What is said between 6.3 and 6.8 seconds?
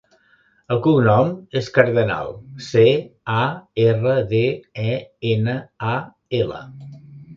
ela.